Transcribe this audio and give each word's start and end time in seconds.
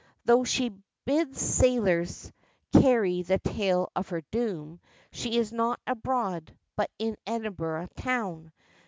Though 0.25 0.43
she 0.43 0.75
bids 1.05 1.39
sailors 1.39 2.31
carry 2.73 3.21
the 3.21 3.37
tale 3.37 3.91
of 3.95 4.09
her 4.09 4.21
doom, 4.31 4.79
she 5.11 5.37
is 5.37 5.53
not 5.53 5.79
abroad, 5.85 6.57
but 6.75 6.89
in 6.97 7.17
Edinburgh 7.27 7.89
town. 7.95 8.51